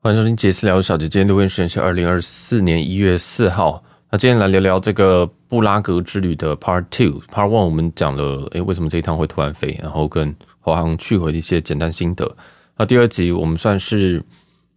[0.00, 3.82] 欢迎收听杰私聊小姐，今天录音时间是二零二四年一月四号。
[4.12, 7.20] 那今天来聊聊这个布拉格之旅的 Part Two。
[7.22, 12.36] Part One 我们讲了，诶，为什么这一趟会突然飞，然后跟华航去回的一些简单心得。
[12.76, 14.22] 那第二集我们算是，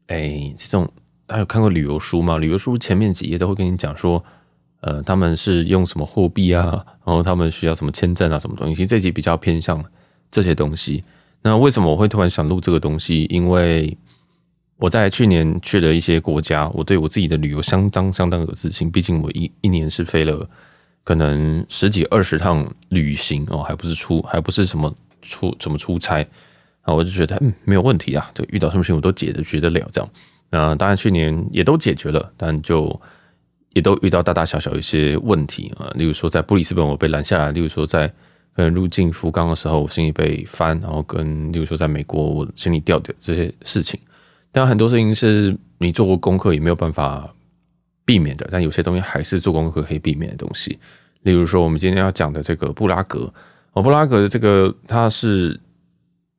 [0.08, 0.92] 诶，这种
[1.28, 2.40] 大家有看过旅游书吗？
[2.40, 4.22] 旅游书前面几页都会跟你讲说，
[4.80, 8.74] 呃，他们是用什么货币啊，然后他们需要什么签证啊，什么东西。
[8.74, 9.86] 其实这集比较偏向
[10.32, 11.04] 这些东西。
[11.44, 13.26] 那为什么我会突然想录这个东西？
[13.30, 13.96] 因为
[14.82, 18.90] 我在去年去了一些国家，我对我自己的旅游相当相当有自信。
[18.90, 20.50] 毕竟我一一年是飞了
[21.04, 24.92] 可能十几二十趟旅行哦，还不是出还不是什么
[25.22, 26.28] 出怎么出差
[26.82, 30.10] 啊，我就觉得嗯没有问题啊，这遇到什么事情我都解决得了这样。
[30.50, 33.00] 那当然去年也都解决了，但就
[33.74, 38.12] 也都遇到大大小小一些问题啊，例如说在布里斯本我被拦下来，例如说在
[38.56, 44.00] 呃入境福冈的时候我行李被翻，然后跟例如说在美国我行李掉的这些事情。
[44.52, 47.34] 但很多事情是你做过功课也没有办法
[48.04, 50.78] 避免的，但有些东西还是做功课可以避免的东西。
[51.22, 53.34] 例如说，我们今天要讲的这个布拉格，
[53.72, 55.58] 哦，布拉格的这个它是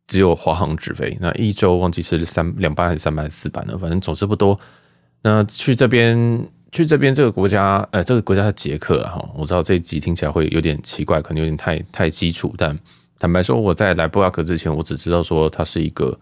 [0.07, 4.61] 只有华航直飞，那一周忘记是三两班还是三班还是四班了，反正总之不多。
[5.23, 9.27] 那去这边去这边这个国家，呃，这个国家是捷克了哈。
[9.35, 12.79] 我知道这一集听起来会有点奇怪，可能有点太太基础，但
[13.19, 16.19] 坦白说，我在来布拉格之前，我只知道说它是一个。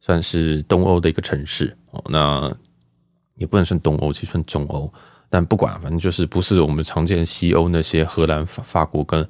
[0.00, 2.50] 算是东欧的一个城市哦，那
[3.36, 4.92] 也不能算东欧，其实算中欧。
[5.28, 9.24] 但不管，反正就是不是我们常见西欧那些荷兰、法法国跟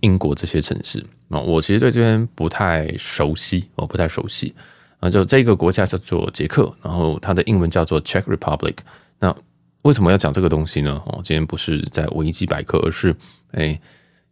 [0.00, 1.38] 英国这些城市啊。
[1.38, 4.54] 我其实对这边不太熟悉，我不太熟悉
[5.00, 5.10] 啊。
[5.10, 8.76] 就这个国家叫做捷克，然后它的英文叫做 Czech Republic。
[9.18, 9.36] 那
[9.82, 11.02] 为什么要讲这个东西呢？
[11.06, 13.14] 哦，今天不是在维基百科，而是
[13.50, 13.78] 哎，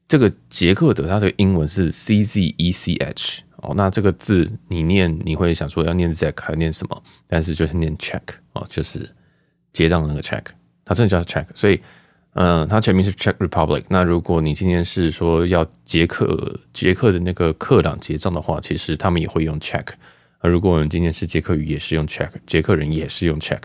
[0.09, 3.43] 这个捷克的它的英文是 C Z E C H。
[3.67, 7.03] 哦，那这个字你念，你会想说要念 Czech 还念什么？
[7.27, 8.23] 但是就是念 check
[8.53, 9.11] 哦，就是
[9.73, 10.45] 结账的那个 check，
[10.85, 11.45] 它真的叫 check。
[11.53, 11.81] 所以，
[12.35, 13.83] 嗯、它全名是 Check Republic。
[13.89, 19.87] 那如果你今天是说要捷克捷克的那个克朗结账的话，其实他们也会用 check。
[20.39, 23.63] 而如果我们今天是捷克语，也是用 check，捷克人也是用 check。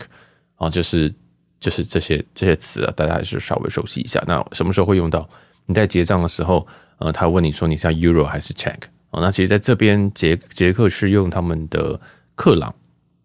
[0.56, 1.12] 啊，就是
[1.60, 4.22] 就是这些这些词啊，大家还是稍微熟悉一下。
[4.26, 5.28] 那什么时候会用到？
[5.66, 6.66] 你在结账的时候，
[6.98, 8.78] 呃，他问你说你是 Euro 还是 check？
[9.12, 12.00] 哦，那其实在这边捷捷克是用他们的
[12.34, 12.74] 克朗，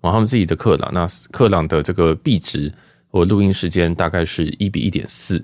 [0.01, 0.91] 哦，他们自己的克朗。
[0.93, 2.71] 那克朗的这个币值，
[3.09, 5.41] 我录音时间大概是一比一点四，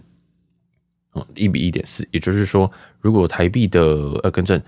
[1.14, 3.82] 哦，一比一点四，也就是说，如果台币的
[4.22, 4.62] 呃，更正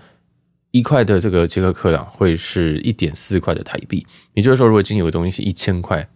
[0.70, 4.06] 一块的这个捷克克朗会是一点四块的台币。
[4.32, 6.08] 也就是说，如果今天有个东西是一千块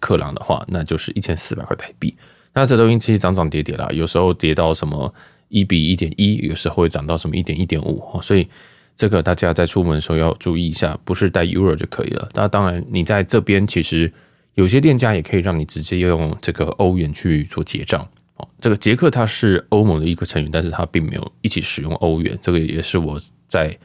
[0.00, 2.16] 克朗的话，那就是一千四百块台币。
[2.54, 5.12] 那这东西其实涨涨跌跌啦，有时候跌到什么
[5.48, 8.48] 一比一点一，有时候会涨到什么一点一点五，所以。
[8.96, 12.28] 这个大家在出门的时候要注意一下，不是带 Euro 就可以了。
[12.34, 14.10] 那当然，你在这边其实
[14.54, 18.08] 有些店家也可以让你直接用这个欧元去做结账。
[18.36, 22.38] 哦，这个捷克它是欧盟的一个成员，但是它并没有一起使用欧元。
[22.40, 23.76] 这个也是我在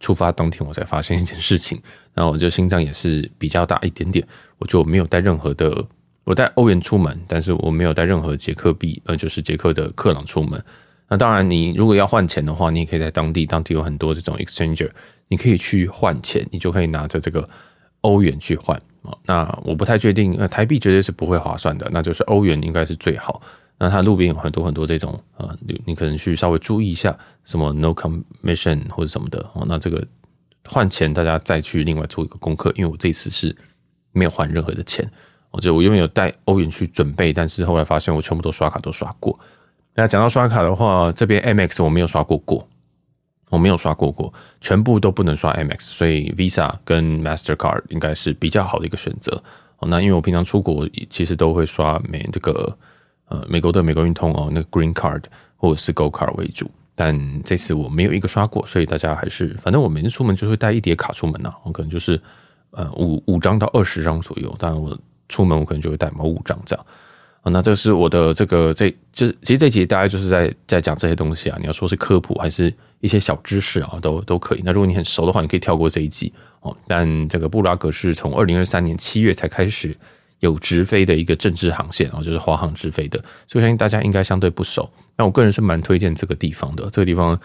[0.00, 1.80] 出发当天我才发现一件事情。
[2.14, 4.26] 然后我就心脏也是比较大一点点，
[4.58, 5.84] 我就没有带任何的，
[6.24, 10.62] 我带欧元出门，但是我没有带任何捷克币，呃，就是捷克的克朗出门。
[11.08, 14.90] 那当然，你如果要换钱的话，你也可以在当地，当地有很多这种 exchanger，
[15.28, 17.48] 你可以去换钱，你就可以拿着这个
[18.02, 18.80] 欧元去换。
[19.24, 23.40] 那我不太确定，呃，台币绝对是不会划算的，那就是欧元应该是最好。
[23.78, 29.64] 那它路边有很多很多这种啊，你你可能去稍微注意一下，什么 no commission 或者什么的哦。
[29.66, 30.06] 那这个
[30.66, 33.56] 换钱大家再去另外做一个功课，因为我这次是
[34.12, 35.10] 没有换任何的钱，
[35.52, 39.38] 我就我原本有带欧元去准备，但是后来发现我全部都刷卡都刷过。
[39.98, 42.64] 那讲到刷卡的话，这边 Amex 我没有刷过过，
[43.50, 49.42] 我没有刷过过，全部都不能刷 Amex，所以 Visa 跟 Mastercard 应该是比较好的一个选择。
[49.78, 52.78] 哦，那因为我平常出国其实都会刷美这个
[53.26, 55.24] 呃美国的美国运通哦，那个 Green Card
[55.56, 62.22] 或者是 Gold Card 为主，但这次我没有一个刷过，所以大家还是反正我每次出门就会带一叠卡出门呐，我可能就是
[62.70, 64.96] 呃五五张到二十张左右，当然我
[65.28, 66.86] 出门我可能就会带某五张这样。
[67.50, 71.56] 那这是我的这个这就是其实这集大概就是在在讲这些东西啊。
[71.60, 74.62] 你要说是科普还是一些小知识啊，都都可以。
[74.64, 76.76] 那如果你很熟的话，你可以跳过这一集哦。
[76.86, 79.96] 但这个布拉格是从二零二三年七月才开始
[80.40, 84.88] 有直飞的一个政治航线啊，就是华航直飞的，所以我相信大家应该相对不熟。
[85.16, 87.38] 那我个人是蛮推荐这个地方的，这个地方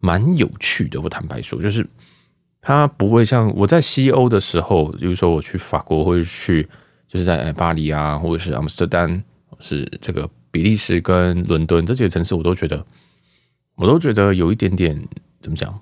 [0.00, 1.00] 蛮有趣的。
[1.00, 1.86] 我坦白说，就是
[2.60, 6.68] 它不会像我在西欧的时候，比如说我去法国或者去。
[7.08, 9.24] 就是在巴黎啊，或者是阿姆斯特丹，
[9.58, 12.84] 是这个比利时跟伦敦这几个城市，我都觉得，
[13.74, 15.02] 我都觉得有一点点
[15.40, 15.76] 怎么讲，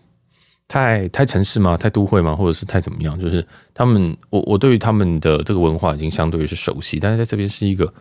[0.68, 1.76] 太太城市吗？
[1.76, 2.34] 太都会吗？
[2.34, 3.18] 或者是太怎么样？
[3.18, 7.92] 就是他们，我我对于他们的这个文化已经相对于是熟悉，但是在这边是一个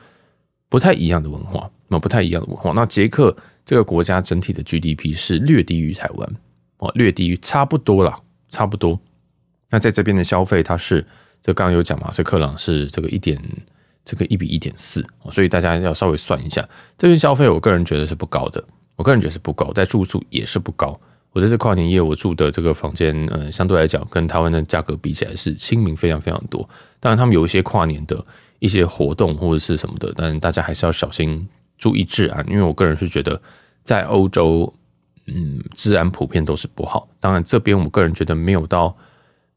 [0.69, 2.71] 不太一样的文化，那不太一样的文化。
[2.73, 3.35] 那捷克
[3.65, 6.35] 这个国家整体的 GDP 是略低于台湾
[6.77, 8.19] 哦，略低于差不多啦，
[8.49, 8.99] 差不多。
[9.69, 11.05] 那在这边的消费，它是
[11.45, 13.39] 这刚刚有讲马斯克朗是这个一点
[14.03, 18.63] 这个一比一点四，所以大家要稍微算一下，这边消费，我个人觉得是不高的，
[18.95, 20.99] 我个人觉得是不高，在住宿也是不高。
[21.33, 26.67] 我这次跨年夜，我住的这个房间，呃，相对来讲跟台湾的价格比起来是亲民非常非常多。
[26.99, 28.25] 当然，他们有一些跨年的
[28.57, 31.47] 一些活动或者是什么的，但大家还是要小心
[31.77, 33.39] 注意治安，因为我个人是觉得
[33.83, 34.73] 在欧洲，
[35.27, 37.07] 嗯，治安普遍都是不好。
[37.19, 38.97] 当然，这边我个人觉得没有到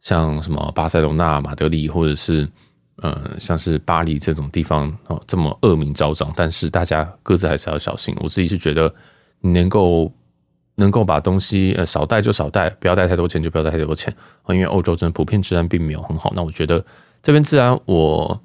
[0.01, 2.49] 像什么巴塞罗那、马德里或者是
[2.97, 8.15] 呃像是巴黎这种地方哦这么恶名昭彰，但是大家各自还是要小心。
[8.21, 8.95] 我自己是觉得
[9.41, 10.13] 你能够。
[10.81, 14.15] 能够把东西呃少带就少带，不要带太多钱就不要带太多钱，
[14.51, 16.33] 因为欧洲真的普遍治安并没有很好。
[16.37, 16.87] 那我觉得
[17.21, 18.41] 这边治安，我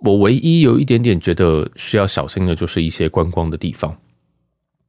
[0.00, 3.96] 我唯一有一点点觉得需要小心的，就是一些观光的地方。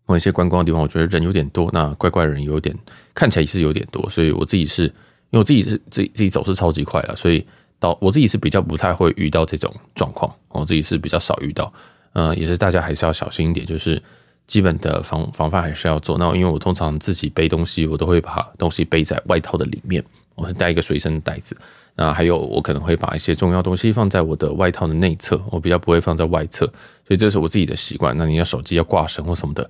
[0.06, 2.78] 某一些观光的地方，我觉得人有点多，那怪怪人有点
[3.13, 4.94] 看起来是有点多，所以我自己是
[5.31, 7.45] 因为我自己是自己自己走是超级快了，所以
[7.80, 11.74] 到我自己是比较不太会遇到这种状况，我自己是比较少遇到。
[12.13, 14.01] 嗯，也是大家还是要小心一点，就是。
[14.48, 16.18] 基本的防防范还是要做。
[16.18, 20.04] 那因为我通常自己背东西，我都会把东西背在外套的里面，
[20.36, 21.56] 我是带一个随身袋子。
[21.95, 26.66] 那还有，我可能会把一些重要东西放在我的外套的内侧，我比较不会放在外侧。
[27.07, 28.18] 所以这是我自己的习惯。
[28.18, 29.69] 那你要手机要挂绳或什么的，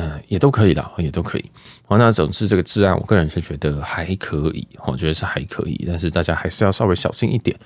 [0.00, 1.44] 嗯，也都可以啦，也都可以。
[1.86, 5.84] 好，那总之这个治安，我个人是觉得还可以，我觉得是还可以。
[5.86, 7.56] 但是大家还是要稍微小心一点。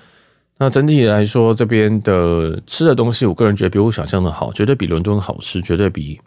[0.57, 6.19] 那整体来说，这边的吃的东西，我个人觉得比我想象的好，绝对比伦敦好吃，绝对比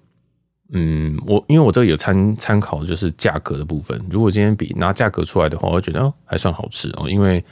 [0.73, 4.01] 嗯，我因为我这个有参参考，就是价格的部分。
[4.11, 7.43] 如果今天比拿价格出来的话，我觉得哦还算好吃哦，因为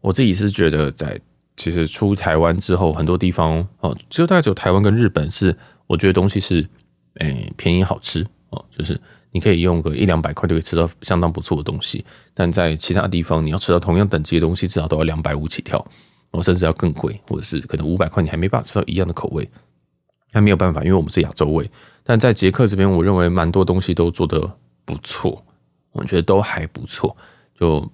[0.00, 1.18] 我自己是觉得在
[1.56, 5.56] 其实出台湾之后，很多地方哦，只有大概只有台湾跟日本是
[5.86, 6.68] 我觉得东西是
[7.20, 9.00] 诶、便宜好吃哦，就是
[9.32, 15.84] 你可以用个一两百块就可以吃到相当不错的东西，但在其他地方你要吃到同样等级的东西，至少都要两百五起跳。
[16.30, 19.48] 我甚至要更贵，或者是可能五百块，你还没办法吃到一样的口味，
[20.32, 21.70] 那没有办法，因为我们是亚洲味。
[22.02, 25.44] 但在捷克这边，我认为蛮多东西都做得不错，
[25.92, 27.16] 我觉得都还不错。
[27.56, 27.88] 就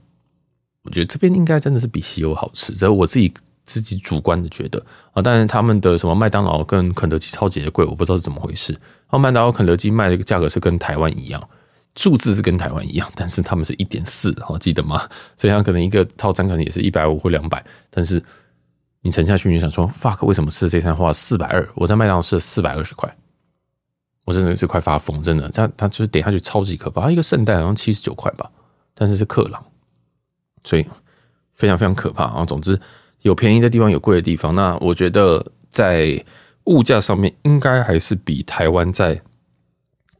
[0.84, 3.30] 我觉得这边应该真的是比西欧好吃，这我自己
[3.72, 4.82] 自己主观的觉得
[5.12, 5.22] 啊。
[5.22, 8.72] 但是他们的什么麦当劳跟肯德基超级的贵，我不知道是怎么回事。
[8.72, 11.48] 然后麦当劳、肯德基卖的价格是跟台湾一样。
[11.96, 15.02] 数字是跟台湾一样，但是他们是一点四，好记得吗？
[15.36, 18.22] 这样可能一个套餐可能也是一百五或两百，但是
[19.02, 21.68] 你沉下去，你想说，fuck，为什么吃这餐花四百二？
[21.74, 23.12] 我在麦当劳吃了四百二十块，
[24.24, 25.48] 我真的是快发疯，真的。
[25.50, 28.48] 他他就是点下去超级可怕，一个圣代好像七十九块吧，
[28.94, 29.62] 但是是克朗，
[30.62, 30.86] 所以
[31.54, 32.44] 非常非常可怕啊。
[32.44, 32.80] 总之
[33.22, 34.54] 有便宜的地方，有贵的地方。
[34.54, 36.24] 那我觉得在
[36.64, 39.20] 物价上面，应该还是比台湾在。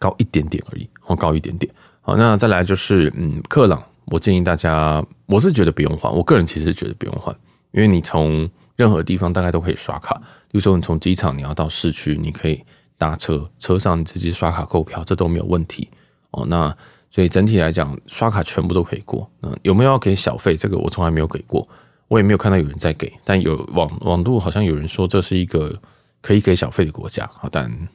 [0.00, 1.70] 高一点点而已，哦，高一点点。
[2.00, 7.37] 好，那再来就是，嗯，克朗，我建议大家，我是觉得不用换，我个人其实觉得不用换，
[7.73, 10.14] 因为你从任何地方大概都可以刷卡，
[10.50, 12.64] 比如说你从机场你要到市区，你可以
[12.97, 15.87] 搭车，车上你直接刷卡购票，这都没有问题。
[16.31, 16.75] 哦，那
[17.11, 19.31] 所以整体来讲，刷卡全部都可以过。
[19.43, 20.56] 嗯，有没有要给小费？
[20.56, 21.69] 这个我从来没有给过，
[22.11, 25.75] 我也没有看到有人在给，但有网网路好像有人说这是一个
[26.21, 27.88] 可以给小费的国家，但。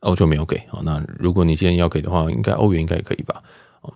[0.00, 3.42] 欧洲没有给，那如果你今天要给的话，应该欧元应该也可以吧？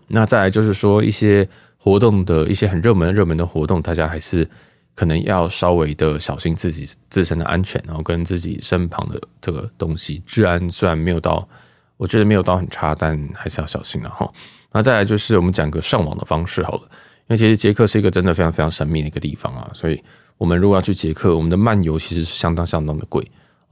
[0.07, 4.47] 那再来就是说一些活动的一些很热门热门的活动，大家还是
[4.95, 11.49] 可能要稍微的小心自己自身的安全，然后跟自己身旁的这个东西，治安虽然没有到，
[11.97, 14.31] 我觉得没有到很差，但还是要小心了哈。
[14.73, 16.83] 那再来就是我们讲个上网的方式好了，
[17.29, 20.03] 为其实捷克是一个真的非常非常神秘的一个地方啊，所以
[20.39, 23.27] 我们如果要去捷克，我们的漫游其实是相当相当的贵。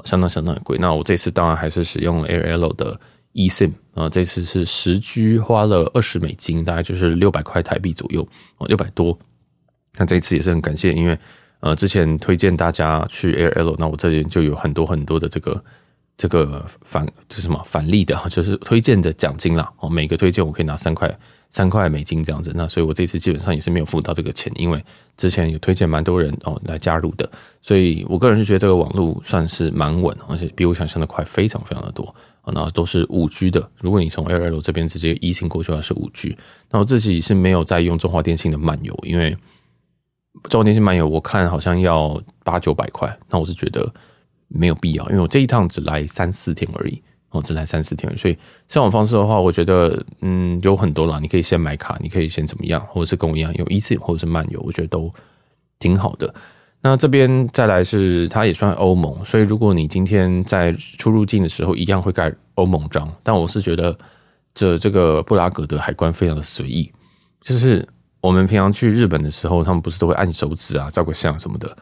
[0.04, 2.98] 相当相当的贵，那我这次当然还是使用 AirL 的
[3.34, 8.26] eSIM 啊，这次是十 G 花了二十美金，大概就是六百块台币左右
[8.58, 9.16] 哦，六百多。
[9.96, 11.16] 那这一次也是很感谢，因为
[11.60, 15.62] 呃之前推荐大家去 AirL，那我这边就有很多很多的这个
[16.22, 21.12] 这个返这什么返利的， 就是推荐的奖金啦哦，每个推荐我可以拿三块。
[21.50, 24.82] 三块美金这样子，那所以我这次基本上也是没有付到这个钱，因为
[25.18, 32.06] 之前有推荐蛮多人哦来加入的，所以我个人是觉得这个网络算是蛮稳，而且比我想象的快，非常非常的多
[32.40, 33.68] 啊，那都是五 G 的。
[33.80, 36.34] 如果你从 L L 这边直接移行过去的话是五 G，
[36.70, 39.36] 那我自己是没有在用中华电信的漫游，因为
[40.48, 43.92] 中华电信漫游我看好像要八九百块，那我是觉得
[44.54, 47.02] 没有必要，因为我这一趟只来三四天而已。
[47.34, 48.36] 哦，只来三四天，所以
[48.68, 55.10] 上网方式的话，我觉得嗯有很多啦，你可以先买卡，你可以先怎么样，或者是跟我一样有 eSIM 或者是漫游，我觉得都
[55.78, 56.34] 挺好的。
[56.82, 63.96] 那这边再来是它也算欧盟，所以如果你今天在出入境的时候一样会盖欧盟章，但我是觉得
[64.52, 66.92] 这这个布拉格的海关非常的随意，
[67.40, 67.88] 就是
[68.20, 71.74] 我们平常去日本的时候，他们不是都会按手指啊、照个相什么的，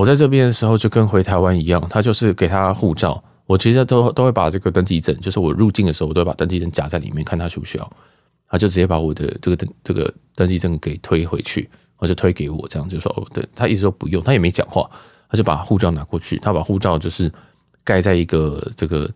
[0.00, 3.22] 我在这边的时候就跟回台湾一样，他就是给他护照。
[3.44, 7.92] 我其实都都会把这个登记证，就是我入境的时候，我都会把登记证夹在里面，看他需不需要，
[8.48, 14.90] 他就直接把我的这个登这个登记证给推回去，或者推给我，这样就说哦，对，他一直都不用，他也没讲话，
[15.28, 17.30] 他就把护照拿过去，他把护照就是
[17.84, 19.10] 盖在一个这个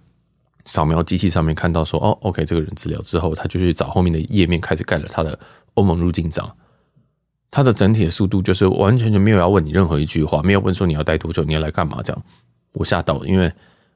[0.66, 5.38] 扫描机器上面，看到说哦，OK，这个人资料之后，他就去找后面的页面开始盖了他的
[5.74, 6.54] 欧盟入境章，
[7.54, 12.22] 他的整体的速度就是完全就没有要问你任何一句话，没有问说你要待多久，你要来干嘛这样，
[12.72, 13.52] 我吓到了，因为。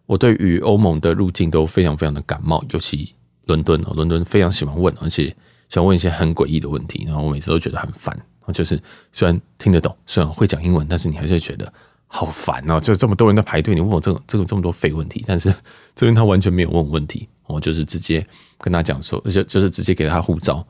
[0.06, 5.24] 我对于欧盟的入境都非常非常的感冒，尤其伦敦哦，伦敦非常喜欢问，而且
[5.68, 8.18] 喜欢问一些很诡异的问题，然后我每次都觉得很烦。
[8.54, 8.80] 就是
[9.12, 11.70] 虽然听得懂，虽然会讲英文，但是你还是觉得
[12.06, 15.54] 好烦哦，就这么多人在排队，你问我这个这个这么多废问题，但是
[15.94, 20.66] 这边他完全没有问问题，我就是直接跟他讲说，而且就是直接给他护照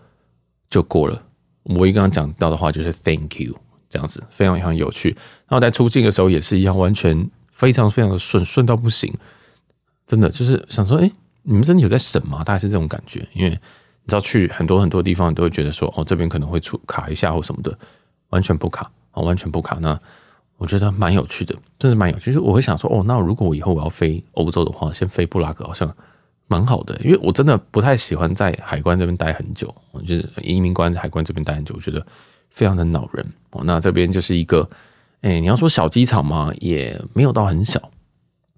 [0.68, 1.23] 就过了。
[1.76, 3.54] 我一刚刚讲到的话就是 Thank you
[3.88, 5.10] 这样子，非常非常有趣。
[5.46, 7.30] 然后在出境的时候也是一样，完全。
[7.50, 9.12] 非常非常的顺，顺到不行，
[10.06, 11.10] 真的就是想说，哎、
[11.42, 12.44] 你们真的有在审吗？
[12.44, 13.56] 大概是这种感觉，因为你
[14.06, 17.76] 知道去很多很多地方，你都会觉得说，哦，这边可能会出卡一下或什么的，
[18.28, 19.76] 完全不卡，哦，完全不卡。
[19.80, 19.98] 那
[20.56, 22.26] 我觉得蛮有趣的，真是蛮有趣。
[22.26, 25.92] 就是我会想说，哦，那如果我以后我要飞欧洲的话，先飞布拉格好像
[26.49, 29.73] 蛮好的，因为我真的不太喜欢在海关这边待很久，
[30.05, 32.05] 就是移民官在海关这边待很久，我觉得
[32.50, 33.25] 非常的恼人。
[33.50, 34.69] 哦，那这边就是一个。
[35.21, 37.81] 哎、你要说小机场嘛，也没有到很小，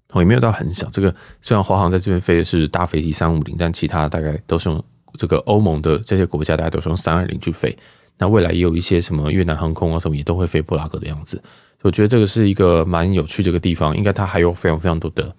[0.09, 0.87] 哦，也没有到很小。
[0.91, 4.83] 这个虽然华航在这边飞的是大飞机三五零，但其他大概都是用
[5.15, 7.75] 这个欧盟的这些国家，大概都是用三二零去飞。
[8.19, 11.41] 那未来也有一些什么越南航空啊什么，也都会飞布拉格的样子。
[11.81, 15.35] 我觉得这个是一个蛮有趣的一个地方，应该它还有非常非常多的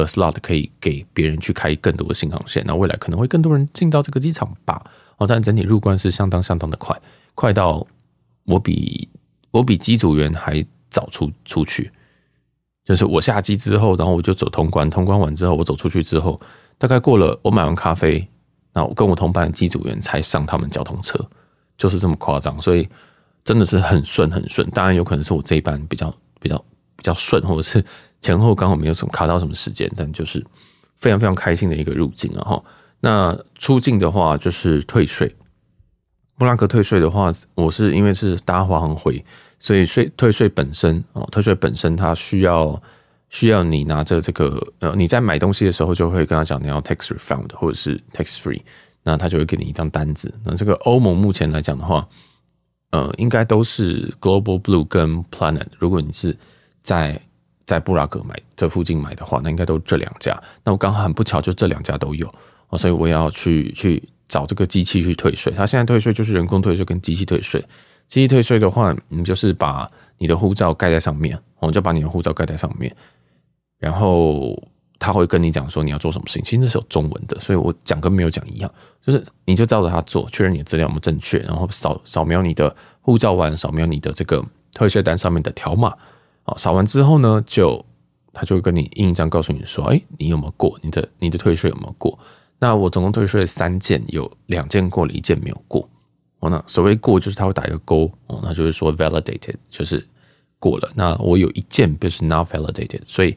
[0.00, 2.62] 的 slot 可以给别人去开更多的新航线。
[2.66, 4.84] 那未来可能会更多人进到这个机场吧。
[5.18, 7.00] 哦，但整体入关是相当相当的快，
[7.34, 7.86] 快到
[8.44, 9.08] 我比。
[9.50, 11.88] 我比机组员还早出出去，
[12.84, 16.40] 就是我下机之后，然后我就走通关，通关完之后，我走出去之后，
[16.76, 18.26] 大概过了我买完咖啡，
[18.72, 21.24] 然后跟我同班的机组员才上他们交通车，
[21.78, 22.88] 就是这么夸张，所以
[23.44, 24.68] 真的是很顺很顺。
[24.70, 26.58] 当然有可能是我这一班比较比较
[26.96, 27.80] 比较顺，或者是
[28.24, 30.42] 前后刚好没有什么卡到什么时间，但就是
[30.96, 32.64] 非常非常开心的一个入境啊哈。
[33.00, 35.36] 那出境的话就是退税，
[36.38, 39.22] 布拉格退税的话，我是因为是搭华航回。
[39.58, 42.82] 所以税退税本身哦，退税本身它需要
[43.28, 48.60] 需要你拿着这个呃，你在买东西的时候就会跟他讲你要 tax refund 或者是 tax free，
[49.02, 50.32] 那他就会给你一张单子。
[50.44, 52.06] 那这个欧盟目前来讲的话，
[52.90, 55.66] 呃，应该都是 Global Blue 跟 Planet。
[55.78, 56.36] 如果你是
[56.82, 57.20] 在
[57.66, 60.38] 在布拉格买这附近买的话，那应该都这两家。
[60.62, 62.26] 那我刚好很不巧，就这两家都有
[62.68, 65.52] 哦，所以我要去去找这个机器去退税。
[65.52, 67.64] 他现在退税就是人工退税跟机器退税。
[68.06, 69.86] 机器退税的话，你就是把
[70.18, 72.94] 你的护照盖在上面，我就把你的护照盖在上面，
[73.78, 74.62] 然后
[74.98, 76.42] 他会跟你讲说你要做什么事情。
[76.44, 84.44] 其实那是有中文的，所以我讲跟没有讲一样，就是你就照着他做，确认你的资料有没有正确，然后扫扫描你的护照完，扫描你的这个
[84.74, 85.94] 退税单上面的条码，
[86.44, 87.84] 啊，扫完之后呢，就
[88.32, 90.78] 他就会跟你印一张，告诉你说，哎，你有没有过？
[90.82, 92.18] 你的你的退税有没有过？
[92.58, 95.88] 那我总共退税了三件，有两件过了，一件没有过。
[96.40, 100.06] 哦那所谓过就是他会打一个勾哦，那就是说 validated 就是
[100.58, 100.90] 过了。
[100.94, 103.34] 那我有一件就是 not validated，所以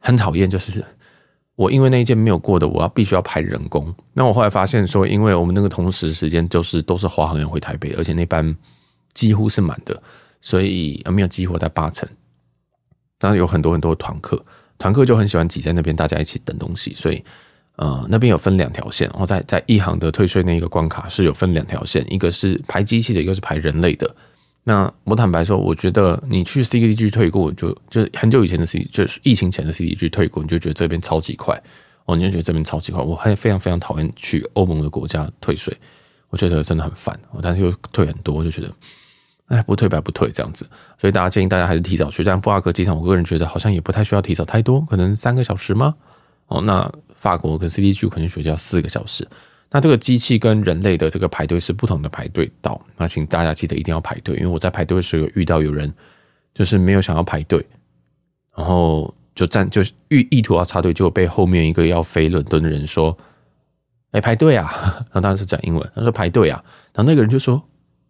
[0.00, 0.84] 很讨厌，就是
[1.54, 3.94] 我因为那一件没有过的，我要必须要派人工。
[4.12, 8.56] 那我后来发现说，因为我们那个同时时间就是都是华航员回台北，而且那班
[9.14, 10.02] 几乎是满的，
[10.40, 12.08] 所以没有激活在八成。
[13.18, 14.42] 当然有很多很多团客，
[14.78, 17.22] 团客就很喜欢挤在那边，大家一起等东西，所以。
[17.80, 24.12] 呃，那边有分两条线，然后在在一行的退税那一个关卡是有分两条线，一个是排机器的，一个是排人类的。
[24.64, 31.56] 那我坦白说，我觉得你去 CDG 退过，就就很久以前的 C，就是疫情前的 CDG 退过，你就觉得这边超级快，
[32.06, 33.00] 哦，你就觉得这边超级快。
[33.00, 35.72] 我还非常非常讨厌去欧盟的国家退税，
[36.30, 37.16] 我觉得真的很烦。
[37.40, 38.72] 但是又退很多，就觉得，
[39.48, 40.66] 哎，不退白不退这样子。
[40.98, 42.24] 所以大家建议大家还是提早去。
[42.24, 45.94] 但布拉格机场，我个人觉得好像也不太需要提早太多，可能三个小时吗？
[46.46, 46.90] 哦，那。
[47.18, 49.26] 法国跟 CDG 可能需要四个小时，
[49.72, 55.92] 那这个机器跟人类的这个排队是不同的排队道，那请大家记得一定要排队，因为我在排队的时候遇到有人
[56.54, 57.66] 就是没有想要排队，
[58.56, 63.18] 然后就站就是意意图要插队，就被后面一个要飞伦敦的人说
[64.12, 64.70] ：“哎，排队啊！”
[65.10, 66.62] 然后当时讲英文，他说：“排队啊！”
[66.94, 67.60] 然后那个人就说：“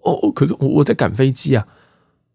[0.02, 1.66] 哦，可是我我在赶飞机啊！”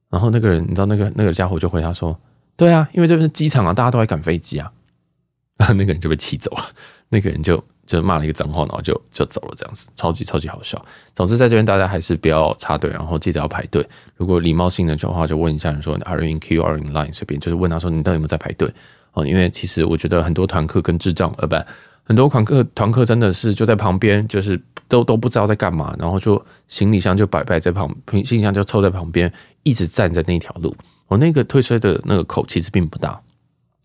[0.10, 2.18] 然后那个人，你知道那个那个家伙就回答说
[2.56, 4.72] ：“对啊，因为这边是机场啊，大家都在赶飞机啊。
[5.58, 6.66] ”然后那个人就被气走了，
[7.10, 10.84] 那个人就就骂了一个脏话，然后就就走了，这样子，超级超级好笑。
[11.16, 13.88] 总之，在这边大家还是不要插队，然后记得要排队。
[14.16, 18.72] 如果礼貌性的话，就问一下人说：“Are you in queue or in line？” 随便就是问他说：“你到底有没有在排队？”
[19.14, 21.56] 哦，因为其实我觉得很多团客跟智障，呃，不，
[22.04, 29.32] 很多团客团客真的是就在旁边，就是都都不知道在干嘛，然后就行李箱就摆摆在旁，行李箱就凑在旁边，
[29.64, 30.76] 一直站在那条路。
[31.08, 33.20] 我那个退税的那个口其实并不大。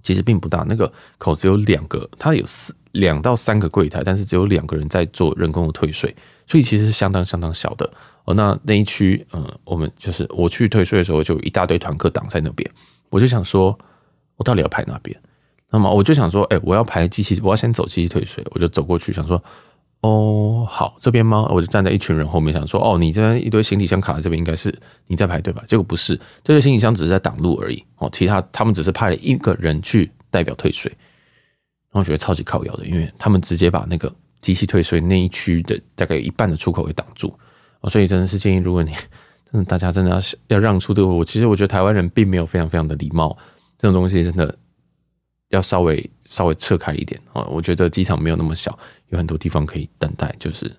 [0.01, 6.15] 其实并不大，那个口只有两个，它有四两到三个柜台，但是只有两个人在做人工的退税，
[6.47, 7.91] 所以其实是相当相当小的
[8.25, 8.33] 哦。
[8.33, 12.71] 那那一区，嗯，我们就是我去退税的时候，就一大堆团客挡在那边，
[13.11, 13.77] 我就想说，
[14.37, 15.21] 我到底要排哪边？
[15.71, 19.43] 那么我就想说，哎，我要排机器，我要先走机器退税，我就走过去，想说。
[20.01, 21.49] 哦，好，这边吗？
[21.51, 24.73] 我就站在一群人后面，想说，哦，你这边一堆行李箱卡在这边，应该是
[25.09, 25.61] 你在排队吧？
[25.67, 27.85] 结果不是，这个行李箱只是在挡路而已。
[27.97, 30.89] 哦，其他他们只是派了一个人去代表退税，
[31.91, 37.37] 然后我觉得超级靠腰的，因为他们直接把那个机器退税那一区的大概有一半的出口给挡住。
[37.81, 38.93] 哦，所以真的是建议，如果你
[39.53, 43.37] 真的大家真的要要让出这个，我其实我觉得台湾人并没有非常非常的礼貌，
[43.77, 44.57] 这种东西真的。
[45.51, 47.43] 要稍微稍微撤开一点啊！
[47.45, 48.79] 我觉得机场没有那么小，
[49.09, 50.71] 有很多地方可以等待，就是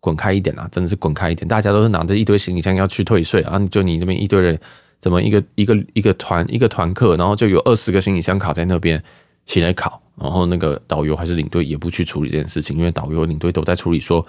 [0.00, 0.68] 滚开一点啊！
[0.72, 3.58] 真的是滚开一点，大家都是拿着一堆行李箱要去退税啊！
[3.70, 4.58] 就你那边一堆人，
[5.00, 9.00] 怎么一个一个一个团一个团客，然后就有二十个行李箱卡在那边
[9.44, 14.26] 起来考，然后那个导游还是领队也不去处理这件事情，因为导游领队都在处理说，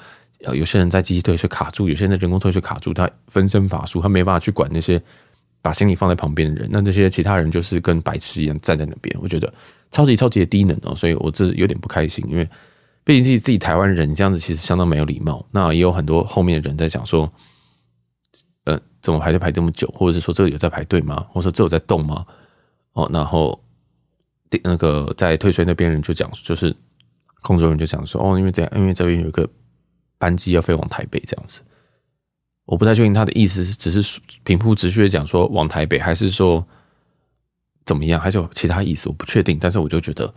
[0.54, 5.02] 有些人在机器退税卡住，有些人在人工退税卡住，他分身乏术，他没办法去管那些
[5.64, 9.52] 把行李放在旁边的人，那这些其他人就是跟白痴一样站在那边，我觉得。
[9.90, 12.48] 超级超级的低能哦，所以我这有点不开心，因为
[13.04, 15.46] 毕竟自己自己台湾人这样子其实相当没有礼貌。
[15.52, 17.32] 那也有很多后面的人在讲说，
[18.66, 21.26] 呃，怎么排队排这么久，或者是说这里有在排队吗？
[21.30, 22.26] 或者说这有在动吗？
[22.94, 23.58] 哦，然后
[24.64, 26.76] 那个在退税那边人就讲，就是
[27.42, 29.48] 工作人员就讲说，哦，因为这样，因为这边有一个
[30.18, 31.62] 班机要飞往台北这样子，
[32.66, 36.66] 我不太确定他的意思是只是平铺直叙的讲说往台北，还是说。
[37.88, 38.22] 怎么样？
[38.22, 39.10] 还是有其他意思？
[39.10, 39.58] 我不确定。
[39.60, 40.32] 但是我就觉得，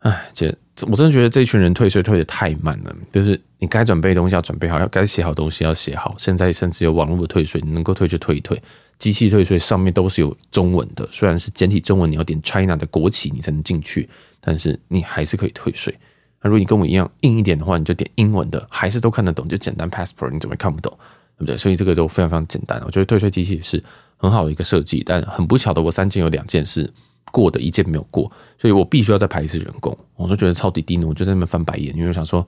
[0.00, 0.54] 哎，这
[0.88, 2.94] 我真的觉得这一群人退税退得太慢了。
[3.12, 6.14] 就是你该准备的东西要准备好，要该写好东西要写好。
[6.18, 8.60] 现在甚至有网络的退税，你能够退就退一退。
[8.98, 14.08] 机器退税上面都是有中文的，虽然是简体中文，你要点 China 的国旗你才能进去，
[14.40, 15.96] 但是你还是可以退税。
[16.42, 20.92] 那如果你跟我一样硬一点的话，你就点英文的，还是都看得懂，就简单 Passport，你怎么看不懂？
[21.36, 21.56] 对不对？
[21.56, 22.82] 所以这个都非常非常简单。
[22.84, 23.82] 我觉得退税机器是。
[24.18, 26.92] 很好的一个设计，但很不巧的，我三件有两件是
[27.30, 29.96] 过的，一件没有过，所以我必须要再排一次人工。
[30.16, 32.40] 我就觉得超级低能，我就在那边翻白眼，因为我想说，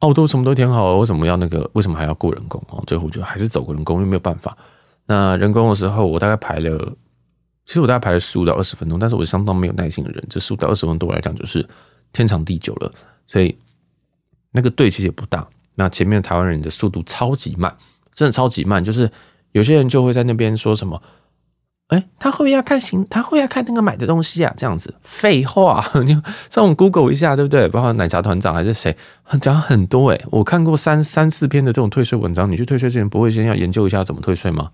[0.00, 1.68] 哦，我都什么都填好了，为什么要那个？
[1.72, 2.62] 为什么还要过人工？
[2.68, 4.56] 哦，最后就还是走过人工，因为没有办法。
[5.06, 6.78] 那人工的时候，我大概排了，
[7.64, 11.66] 其实我大概排了十五到二十分钟，但是我相当没有耐心的人，这十五到二十分钟对我来讲就是
[12.12, 12.92] 天长地久了，
[13.26, 13.56] 所以
[14.50, 15.48] 那个队其实也不大。
[15.74, 17.74] 那前面台湾人的速度超级慢，
[18.12, 19.10] 真的超级慢，就是。
[19.52, 21.00] 有些人就会在那边说什么，
[21.88, 24.52] 哎，他会不会要看行，他会不会要看那个买的东西啊？
[24.56, 27.68] 这样子，废话， 你上网 Google 一下，对不对？
[27.68, 28.96] 包括奶茶团长还是谁，
[29.40, 32.50] 讲很多哎，我看过三三四篇的这种退税文章。
[32.50, 34.70] 你去退税之前，不会先要研究一下怎么退税吗？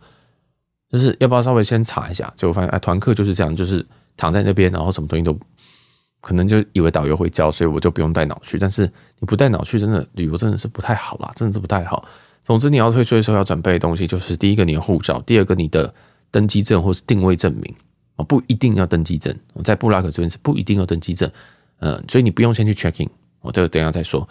[0.90, 2.32] 就是要不要稍微先查一下？
[2.36, 3.84] 结果发现，哎，团客就是这样，就是
[4.16, 5.36] 躺在那边，然后什么东西都
[6.20, 8.58] 可能就以为导游会教，所以我就不用带脑去。
[8.58, 12.04] 但是你不带脑去，真的旅游真的是不太好啦，真的是不太好。
[12.48, 15.92] 总之，你要退税的时候要准备的东西就是：第一个，你的护照；第二个，你的
[16.30, 17.74] 登机证或是定位证明
[18.16, 19.36] 啊，不一定要登机证。
[19.62, 21.30] 在布拉格这边是不一定要登机证，
[21.80, 23.10] 嗯，所以你不用先去 check in，
[23.42, 24.26] 我这个等下再说。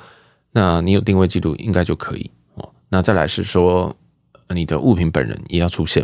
[0.51, 2.67] 那你有定位记录应该就可以哦。
[2.89, 3.95] 那再来是说，
[4.49, 6.03] 你的物品本人也要出现。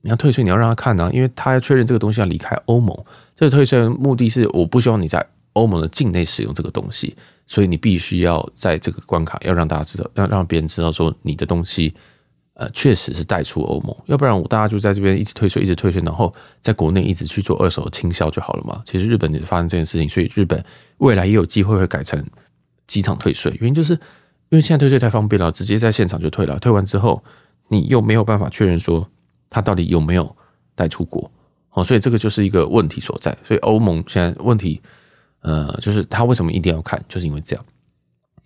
[0.00, 2.92] 你要退税，你要让他看啊，因为他要确认这个东西要离开欧盟。
[3.36, 7.16] 这个退税的目的是，我不希望你在欧盟的境内使用这个东西。
[7.46, 11.94] 所以你必须要在这个关卡要让大家知道，要让别人知道说你的东西，
[12.54, 18.82] 呃，确实是带出欧盟，要不然我大家就在这边一直退税，一直退税，然后在国内一直去做二手倾销就好了嘛。
[18.84, 20.62] 其实日本也是发生这件事情，所以日本
[20.98, 22.20] 未来也有机会会改成
[22.88, 27.22] 机场退税，原因就是因为现在退税太方便了，直接在现场就退了，退完之后
[27.68, 29.08] 你又没有办法确认说
[29.48, 30.36] 他到底有没有
[30.74, 31.30] 带出国，
[31.70, 33.36] 哦，所以这个就是一个问题所在。
[33.44, 34.82] 所以欧盟现在问题。
[35.46, 37.64] 呃，就是他为什么一定要看，就是因为这样。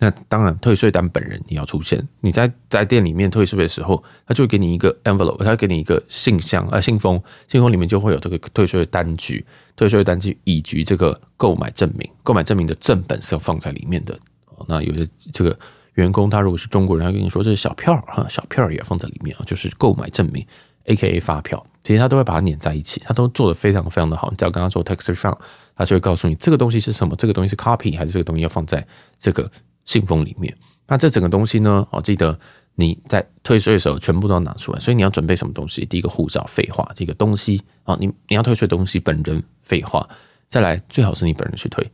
[0.03, 2.07] 那当然，退税单本人你要出现。
[2.21, 9.45] 你在在店里面退税的时候，他就会给你一个 envelope，他会给你一个信箱啊，信封，信封里面就会有这个退税单据、
[9.77, 12.11] 退税单据以及这个购买证明。
[12.23, 14.19] 购买证明的正本是要放在里面的。
[14.67, 15.59] 那有些这个
[15.95, 20.47] 员工他如果是中国人，他跟你说这是小票哈，小票也放在里面啊，就是购买证明
[20.95, 21.65] ，AKA 发票。
[21.83, 24.29] 其实他都会把它粘在一起，他都做得非常非常的好。
[24.31, 25.39] 你只要跟他做 tax refund，
[25.75, 28.87] 他就会告诉你这个东西是什么，这个东西是 copy 还是这个东西要放在
[29.19, 29.51] 这个。
[29.87, 30.55] 信封里面，
[30.87, 31.85] 那这整个东西呢？
[31.91, 32.39] 哦，记得
[32.77, 34.79] 你在退税的时候全部都要拿出来。
[34.79, 35.85] 所以你要准备什么东西？
[35.87, 40.07] 第一个护照，废话，这个东西啊，你你要退税的东西本人，废话。
[40.49, 41.85] 再来，最好是你本人去退。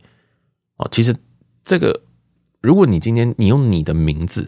[0.75, 1.15] 哦，其实
[1.63, 1.99] 这个，
[2.61, 4.47] 如果你今天你用你的名字，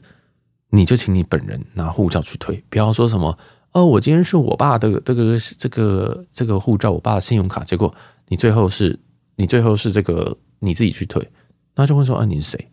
[0.69, 3.35] 你就请你本人拿护照去退，不要说什么
[3.71, 7.93] 哦，我今天是我爸的这个这个这个护照，我爸的信用卡，结果
[8.27, 8.99] 你最后是
[9.35, 11.25] 你最后是这个你自己去退，
[11.75, 12.71] 那就会说啊，你是谁？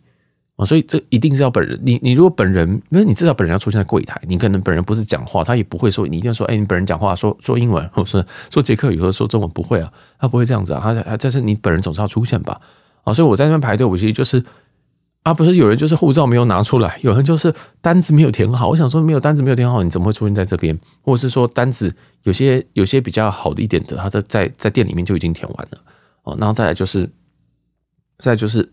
[0.55, 1.79] 啊，所以这一定是要本人。
[1.83, 12.59] 你你如果本人，因为你至少本人要出现在柜台，你可能本人不是讲话，他也不会说你一定要说，哎，你本人讲话说说英文，或是说捷克语，或者说中文，不会啊，他不会这样子啊，他他但是你本人总是要出现吧？
[13.03, 14.43] 啊，所以我在那边排队，我其实就是
[15.27, 18.69] 啊，不是有人就是护照没有拿出来，有人就是单子没有填好。
[18.69, 20.77] 我想说，没有单子没有填好，你怎么会出现在这边？
[21.01, 25.77] 或者是说单子有些有些比较好的一点的，他在在在店里面就已经填完了
[26.23, 27.09] 哦，然后再来就是
[28.19, 28.71] 再就是。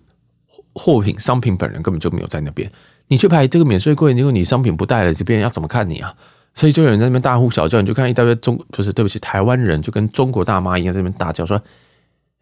[0.77, 2.69] 货品商品本人根本就没有在那边，
[3.07, 6.13] 你去排这个免税柜，如果你商品不带了，这边要怎么看你啊？
[6.53, 11.57] 所以就有人在那边大呼小叫，你就看一大堆中不是对不起台湾人，就跟中国大妈一样在那边大叫说：“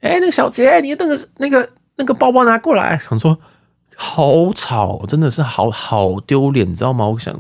[0.01, 3.39] 哎，那个小杰，你那个那个那个包包拿过来。”想说
[4.03, 7.07] 好吵，真的是好好丢脸，你知道吗？
[7.07, 7.33] 我想，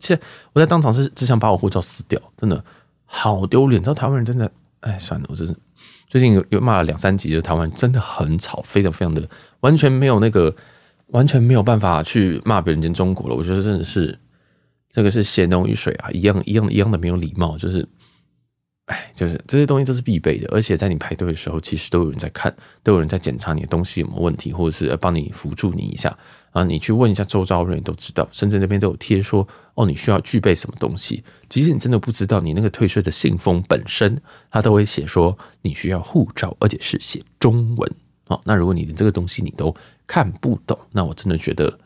[0.00, 0.20] 现
[0.52, 2.62] 我在当场是只想把我护照撕掉，真的
[3.04, 3.80] 好丢脸。
[3.80, 5.54] 知道台湾人真的，哎，算了，我真是。
[6.08, 9.26] 最近有有骂了两三集，就台湾真的很吵，非常非常的
[9.60, 10.54] 完全没有那个
[11.06, 13.36] 完全没有办法去骂别人家中国了。
[13.36, 14.18] 我觉得真的是
[14.90, 17.88] 这个是血浓于水啊，一样一样一样的没有礼貌，就是。
[18.86, 26.16] 哎，就是这些东西都是必备的，而且在你排队的时候，其实都有人在看，都有人在检查你的东西有没有问题，或者是帮你辅助你一下
[26.50, 26.64] 啊。
[26.64, 31.22] 你去问一下周遭人都知道，甚至那边都有贴说哦，你需要具备什么东西。
[31.48, 37.92] 即使你真的不知道，你那个退税的信封本身，它都会写说你需要护照，而且是写中文。
[38.26, 39.72] 哦，那如果你连这个东西你都
[40.08, 41.78] 看不懂，那我真的觉得。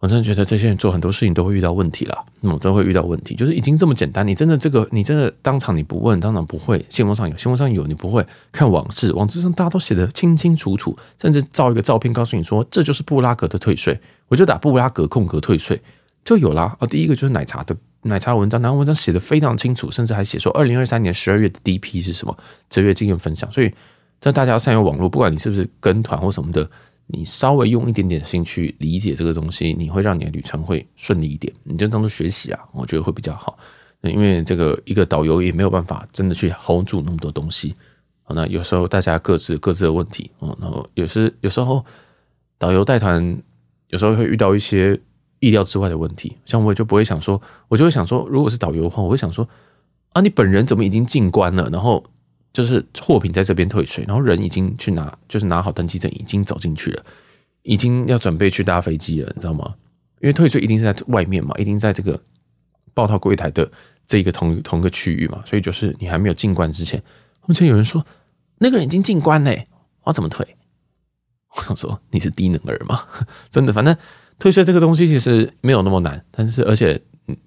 [0.00, 15.82] 我真的觉得这些人做很多事情都会遇到问题了，那么都会遇到问题，就是已经这么简单，你真的这个，你真的当场你不问，当场不会，新闻上有，新闻上有，你不会看网志，网志上大家都写得清清楚楚，甚至照一个照片告诉你说这就是布拉格的退税，我就打布拉格空格退税
[16.24, 16.76] 就有啦。
[16.78, 22.38] 啊，第一个就是奶茶的奶茶文章，然后文章写得非常清楚，甚至还写说二零二三年十二月的第一批是什么
[22.70, 23.74] 折月经验分享，所以
[24.20, 26.70] 这大家要善用网络，不管你是不是跟团或什么的。
[27.10, 31.50] 你稍微用一点点心去理解这个东西，你会让你的旅程会顺利一点。
[31.64, 33.58] 你就当做学习啊，我觉得会比较好。
[34.02, 37.74] 因为这个一个导游也没有办法真的去 hold 住那么多东西。
[38.22, 41.84] 好那有时候大家各自各自的问题，嗯然后有时有时候
[42.58, 43.42] 导游带团
[43.88, 45.00] 有时候会遇到一些
[45.40, 46.36] 意料之外的问题。
[46.44, 49.48] 像我也就不会想说，我就会想说，如果是导游的话，我会想说
[50.12, 51.70] 啊，你本人怎么已经进关了？
[51.70, 52.04] 然后。
[52.58, 57.04] 就是货品在这边退税，然后人已经去拿，就是拿好登机证，已经走进去了，
[57.62, 59.76] 已经要准备去搭飞机了，你知道吗？
[60.20, 62.20] 因为退税一定是在外面嘛，一定在这个
[62.94, 63.70] 报到柜台的
[64.04, 67.00] 这一个同同一个区域嘛，所以就是你还没有进关之前，
[67.46, 68.04] 目前有人说
[68.58, 69.68] 那个人已经进关嘞，
[70.02, 70.44] 我怎么退？
[71.54, 73.04] 我想说你是低能儿吗？
[73.52, 73.96] 真的，反正
[74.36, 77.00] 退税这个东西其实没有那么难，但是而且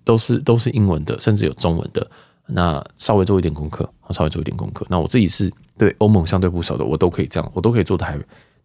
[0.06, 2.10] 都是都是英文的，甚至有中文的。
[2.48, 4.86] 那稍微做一点功课，稍微做一点功课。
[4.90, 8.20] 那我自己是对欧盟相对不熟的，我都可以这样，我都可以做的还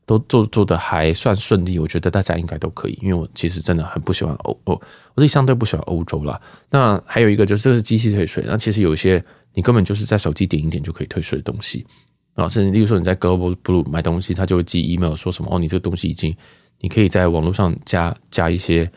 [0.05, 1.79] 都做做的还算顺利。
[1.79, 6.41] 我觉得大家应该都可以，因为我其实真的很不喜欢欧欧，我自己相对不喜欢欧洲啦。
[6.71, 11.87] 那还有一个就是这是机器退税，那其实有一些你根本就是在手机点一点就可以退税的东西
[12.35, 16.35] 啊，甚至例如说你在 Global Blue 买东西，他就会寄 email 说什么哦，你这个东西已经
[16.81, 18.91] 你可以在网络上加加一些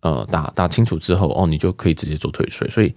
[0.00, 2.94] 呃打打清楚之后哦，你就可以直接做退税，所以。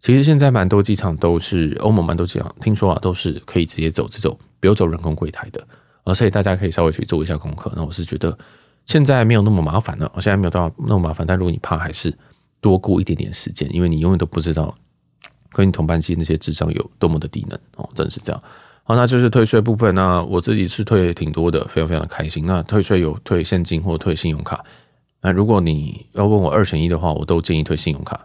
[0.00, 5.66] 其实现在蛮多机场都是欧盟蛮多机场，听说啊都是可以直接走这种不用走人工柜台的，
[6.04, 7.72] 而所以大家可以稍微去做一下功课。
[7.74, 8.36] 那我是觉得
[8.86, 11.26] 现在没有那么麻烦了，我现在没有到那么麻烦。
[11.26, 12.16] 但如果你怕，还是
[12.60, 14.74] 多过一点点时间，因为你永远都不知道
[15.50, 18.42] 跟你同班机那些智障有多么的低能哦，真是这样。
[18.84, 19.94] 好，那就是退税部分。
[19.94, 22.46] 那我自己是退挺多的，非常非常的开心。
[22.46, 24.64] 那退税有退现金或退信用卡。
[25.20, 28.18] 那如果你要问我二选一的话，我都建议退信用卡。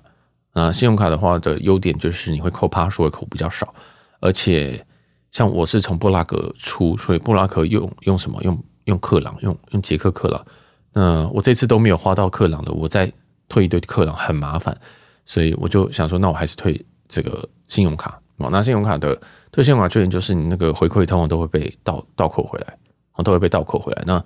[0.53, 3.73] 啊，信用卡的话的优点就是你会扣趴数会扣比较少，
[4.19, 4.85] 而且
[5.31, 8.41] 像我是从布拉格出，所以布拉格用用什么？
[8.43, 10.45] 用用克朗，用用捷克克朗。
[10.91, 13.11] 那我这次都没有花到克朗的，我再
[13.49, 14.77] 退一堆克朗很麻烦，
[15.25, 18.19] 所以我就想说，那我还是退这个信用卡。
[18.37, 19.19] 哦，那信用卡的
[19.51, 22.77] 退信用卡缺点就是你那个回馈通常都会被倒倒扣回来，
[23.13, 24.03] 哦，都会被倒扣回来。
[24.05, 24.23] 那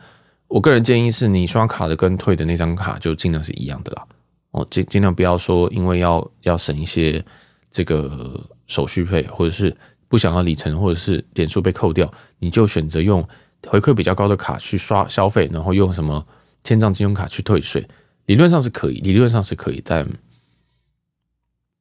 [0.48, 4.06] 我个人建议是你刷卡的跟退的那张卡就尽量是一样的啦。
[4.52, 7.24] 哦，尽尽量不要说因为要要省一些
[7.70, 9.76] 这个手续费，或者是
[10.08, 13.28] 不想要里程或者是点数被扣掉，你就选择用
[13.68, 16.26] 回馈比较高的卡去刷消费，然后用什么
[16.64, 17.86] 签帐金融卡去退税，
[18.26, 20.08] 理论上是可以，理论上是可以，但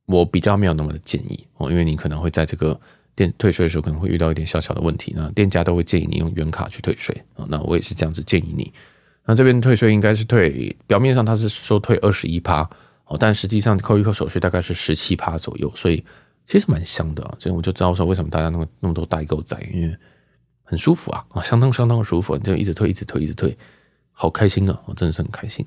[0.06, 2.78] 我比较没有那么的建议哦，因为你可能会在这个
[3.14, 7.46] 店退税的时候可能会遇到一点小小的问题，那店家都会建议你用原卡去退税啊。
[7.48, 8.72] 那我也是这样子建议你。
[9.26, 12.62] 那这边退税应该是退，表面上他是说退二十一趴
[13.06, 16.04] 哦，但实际上扣一扣手续大概是十七趴左右，所以
[16.44, 17.34] 其实蛮香的啊。
[17.38, 19.96] 这我就知道说为什么大家那么那么多代购仔，因为
[20.62, 23.56] 很舒服啊啊，相当相当的舒服，你就一直退一直退一直退，
[24.12, 24.80] 好开心啊！
[24.86, 25.66] 我真的是很开心。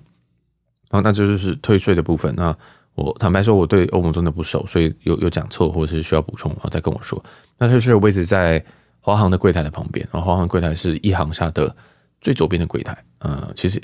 [0.89, 2.33] 好，那这就是退税的部分。
[2.35, 2.55] 那
[2.95, 7.23] 我坦白说，我对欧盟真的不熟，所以有有讲错或者是需要补充，然后再跟我说。
[7.57, 8.63] 那退税的位置在
[8.99, 11.73] 华航的柜台的旁边，然后华航柜台是一航下的
[12.21, 12.97] 最左边的柜台。
[13.19, 13.81] 呃，其实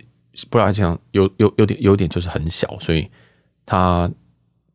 [0.50, 3.10] 不然讲有有有点有点就是很小，所以
[3.66, 4.10] 它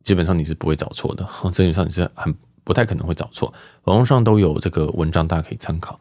[0.02, 1.24] 基本上你是不会找错的。
[1.52, 3.52] 基本上你是很不太可能会找错，
[3.84, 5.98] 网络上都有这个文章，大家可以参考。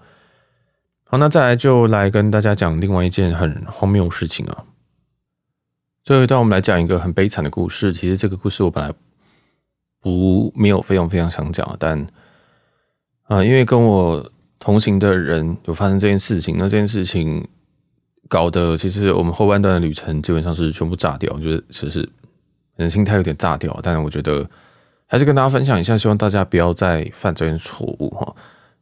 [1.06, 4.66] 好，那再来就来跟大家讲另外一件很荒谬的事情啊。
[6.04, 7.92] 最后一段，我们来讲一个很悲惨的故事。
[7.92, 8.94] 其实这个故事我本来
[10.00, 12.08] 不没有非常非常想讲，但
[13.24, 17.48] 啊、因为跟我同行的人有发生这件事情，那这件事情
[18.28, 22.08] 搞得其实我们后半段的旅程基本上是全部炸掉，就是其实
[22.76, 23.80] 人心态有点炸掉。
[23.82, 24.48] 但是我觉得
[25.08, 28.36] 还是跟大家分享一下，希望大家不要再犯这件错误哈。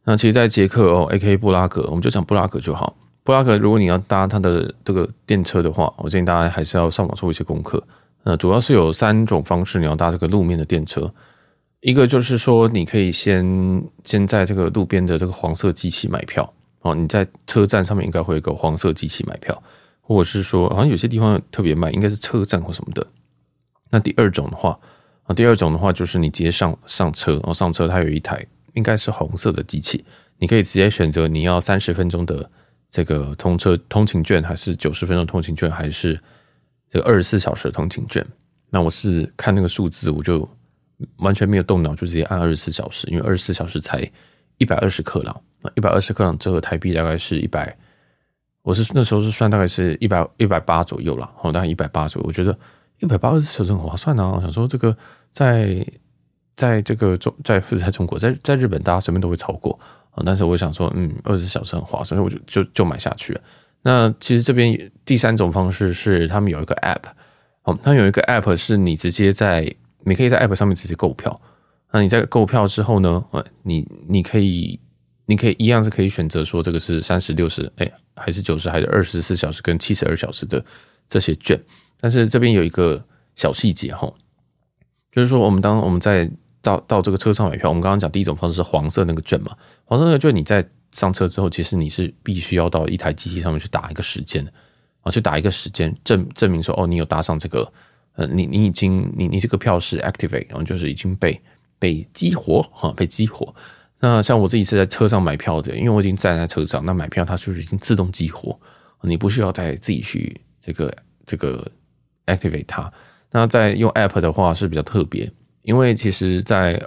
[0.04, 2.96] 那其实，在捷克哦，AK 布拉格，我们就讲布拉格就好。
[3.22, 7.82] 布拉格，如果你要搭它的这个电车的话，我建议大家还是要上网做一些功课。
[8.24, 11.12] 那，主要是有三种方式你要搭这个路面的电车。
[11.80, 16.94] 一个就是说，你可以先先在这个路边的这个黄色机器买票哦。
[16.94, 19.62] 你在车站上面应该会有个黄色机器买票，
[20.00, 23.06] 或者是说，好像有些地方特别慢，应该是车站或什么的。
[23.90, 24.78] 那第二种的话
[25.24, 30.04] 啊，第二种的话就是你直接上上车，然后上车它有一台应该是红色的机器，
[30.38, 32.50] 你可以直接选择你要三十分钟的。
[32.90, 36.18] 这个通车通勤券还是九十分钟通勤券，还是
[36.88, 38.26] 这个二十四小时通勤券？
[38.70, 40.48] 那我是看那个数字，我就
[41.18, 44.08] 完全没有动脑，就直接按二十四小时，因为二十四小时才
[44.58, 47.76] 一百二十克朗，那一百二十克朗折合台币大概是一百，
[48.62, 52.56] 我是那时候是算大概是一百一百八左右了，哦，大概一百八左右，我觉得
[52.98, 54.32] 一百八二十四小时很划算啊！
[54.34, 54.96] 我想说这个
[55.30, 55.86] 在
[56.56, 59.78] 在这个中在是在中国，在在日本大家随便都会超过
[60.10, 60.22] 啊。
[60.26, 63.40] 但是我想说，嗯，二十四小时很划算，所以我就就就买下去了。
[63.82, 67.02] 那其实这边第三种方式是，他们有一个 app，
[67.62, 69.72] 哦，他们有一个 app 是你直接在，
[70.08, 71.40] 你可以在 app 上面直接购票。
[71.90, 74.78] 那你在购票之后呢，呃，你你可以，
[75.26, 80.62] 你可以一样是可以选择说这个是三十六十，哎，还是九十，还是二十四小时跟七十二小时的
[81.08, 81.58] 这些券。
[82.00, 83.02] 但是这边有一个
[83.34, 84.12] 小细节哈，
[85.10, 94.46] 就是说我们当我们在到到这个车上买票，我们刚刚讲第一种方式是黄色那个券嘛，黄色那个券你在上车之后，其实你是必须要到一台机器上面去打一个时间
[95.00, 97.72] 啊，去打一个时间证证明说哦，你有搭上这个，
[98.18, 101.40] 呃，你你已经你你这个票是 activate，然后就是已经被
[101.78, 103.54] 被激活哈，被激活。
[104.00, 108.58] 那像我自己是在车上买票的，因为我已经站在车上，那买票它就是已经自动激活，
[109.02, 110.92] 你不需要再自己去这个
[111.24, 111.64] 这个
[112.26, 112.92] activate 它。
[113.30, 115.30] 那在用 app 的话是比较特别。
[115.62, 116.80] 因为其实在，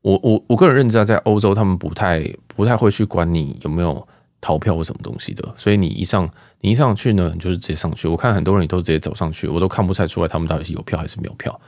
[0.00, 4.06] 我我我个人认知啊，在欧洲他们不太不太会去管你有没有
[4.44, 6.28] 逃票或什么东西的，所以你一上
[6.60, 8.06] 你一上去呢，你就是直接上去。
[8.06, 11.58] 我看很多人也都直接走上去，我都看不太出来他们到底是有票还是没有票。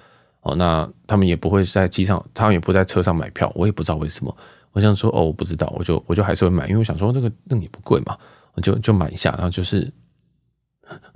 [0.43, 4.37] 哦，那他们也不会在机上，他们也不在车上买票，我也不知道为什么。
[4.73, 8.15] 我想说，哦，我不知道，我就我就还是会买，因为我想说那个那也不贵嘛，
[8.53, 9.91] 我就就买一下，然后就是。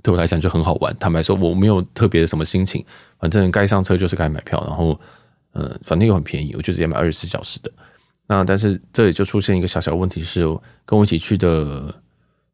[0.03, 0.93] 对我来讲就很好玩。
[0.99, 2.83] 坦白说，我没有特别的什么心情，
[3.17, 4.99] 反正该上车就是该买票，然后，
[5.53, 7.71] 呃，反正又很便宜，我就直接买二十四小时的。
[8.31, 10.45] 那但是这里就出现一个小小问题是，
[10.85, 11.93] 跟我一起去的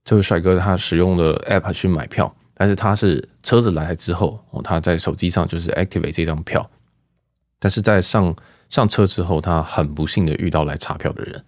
[0.03, 6.67] 这位帅哥他使用了 app 去买票，但是他是车子来之后，哦他在手机上就是 activate 这张票，
[7.59, 8.35] 但是在上
[8.69, 11.45] 上车之后，他很不幸的遇到来查票的人。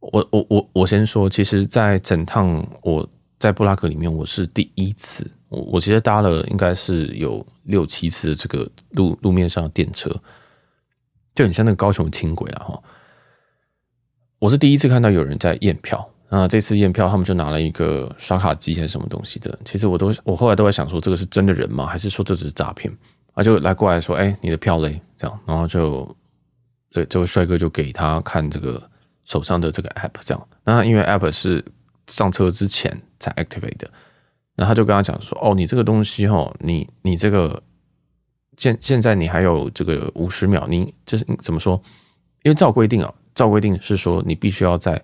[0.00, 3.08] 我我我我先说，其实，在整趟我。
[3.36, 5.30] 在布拉格里面，我是第一次。
[5.50, 10.08] 我我其实搭了应该是有六七次这个路路面上的电车，
[11.34, 12.82] 就很像那个高雄轻轨了哈。
[14.44, 19.58] 我是第一次看到有人在验票，那这次验票，他们就拿了一个刷卡机还是什么东西的。
[19.64, 21.86] 其实我都我后来都在想说，这个是真的人吗？
[21.86, 22.94] 还是说这只是诈骗？
[23.34, 26.14] 他就来过来说：“哎，你的票嘞？”这样，然后就
[26.92, 28.82] 对这位帅哥就给他看这个
[29.24, 30.48] 手上的这个 app，这样。
[30.62, 31.64] 那因为 app 是
[32.08, 33.90] 上车之前才 activate 的，
[34.56, 37.62] 那他就跟他讲说：“哦，你这个东西哈，你你这个
[38.58, 41.80] 现现在你还有这个五十秒，你这是怎么说？
[42.42, 45.02] 因为照规定啊，照规定是说你必须要在。”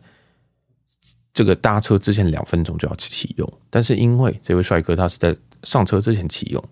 [1.33, 6.63] 这个搭车之前两分钟就要启用，但是因为这位帅哥他是在上车之前启用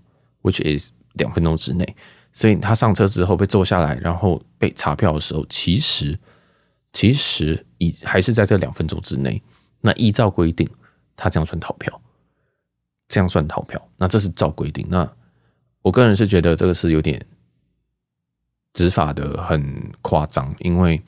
[0.42, 1.96] ，which is 两分钟之内，
[2.32, 6.18] 所以他上车之后被坐下来，然后被查票的时候，其实
[6.92, 9.40] 其实已还是在这两分钟之内。
[9.80, 10.68] 那依照规定，
[11.16, 12.02] 他这样算逃票，
[13.06, 13.80] 这样算逃票。
[13.96, 14.84] 那这是照规定。
[14.90, 15.08] 那
[15.82, 17.24] 我个人是觉得这个是有点
[18.74, 21.00] 执法的很夸张，因为。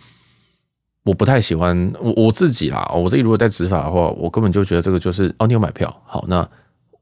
[1.03, 6.47] 我不太喜欢我我自己啦，我自己如果在执法的话，我根本就觉得这个就是哦，你有买票，好，那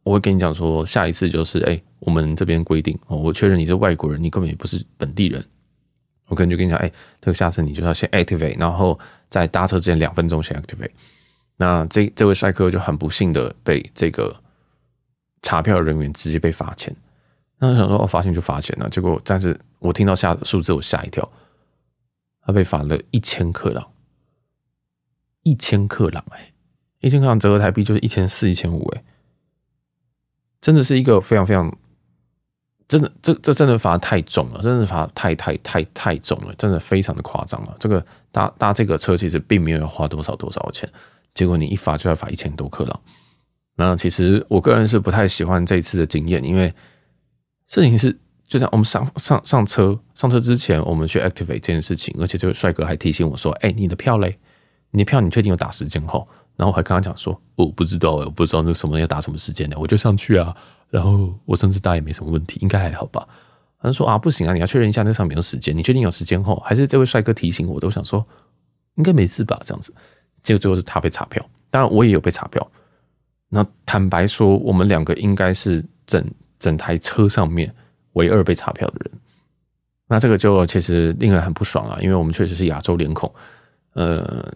[0.05, 5.45] 我会跟你讲说，下一次就是哎，我们这边规定哦，我确认你是外国人，你根本也不是本地人，
[6.29, 10.93] 我可能就跟你讲，哎，这个下次你就要先 activate，然后在搭车之前两分钟先 activate。
[11.57, 14.35] 那这这位帅哥就很不幸的被这个
[15.43, 16.95] 查票人员直接被罚钱，
[17.59, 21.29] 那我想说哦，罚钱就罚钱了，结果但是我听到下数字我吓一跳。
[22.49, 23.93] 他被罚了一千克朗，
[25.43, 26.55] 一千克朗哎，
[27.01, 29.05] 一千克朗折合台币就是一千四、一千五哎，
[30.59, 31.71] 真的是一个非常非常，
[32.89, 37.77] 真的这这真的罚太重了，真的罚太太太太重了，真的非常的夸张了。
[37.79, 40.91] 这个搭搭这个车其实并没有花多少多少钱，
[41.35, 43.03] 结果你一罚就要罚一千多克朗。
[43.77, 46.73] 那其实我个人是不太喜欢这一次的经验，因为
[47.67, 48.19] 事情是。
[48.49, 54.39] 就像我们上上上车上车之前，我们去 activate 这件事情，而且这位帅哥还提醒我说：“哎，你的票嘞？
[54.91, 60.57] 你的票你确定有打时间齁？”然后我还跟他讲说：“我不知道，我不知道这什么要打什么时间的，我就上去啊。
[60.89, 63.29] 然后我上次搭也没什么问题，应该还好吧？”
[63.83, 66.59] 他说：“啊，不行啊，你要确认一下那上面有时间，你确定有时间齁？
[66.61, 67.79] 还是这位帅哥提醒我？
[67.79, 68.27] 都想说
[68.95, 69.61] 应该没事吧？
[69.63, 69.93] 这样子，
[70.43, 72.67] 结果最后是他被查票，当然我也有被查票。
[73.51, 76.25] 那坦白说，我们两个应该是整
[76.59, 77.71] 整台车上面。”
[78.19, 79.21] 唯二被查票的人，
[80.09, 83.33] 那这个就其实令人很不爽啊，因为我们确实是亚洲脸孔，
[83.93, 84.53] 呃，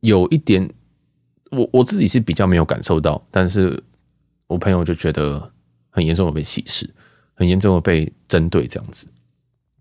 [0.00, 0.68] 有一点，
[1.50, 3.80] 我我自己是比较没有感受到，但是
[4.48, 5.52] 我朋友就觉得
[5.90, 6.88] 很严重的被歧视，
[7.34, 9.06] 很严重的被针对这样子。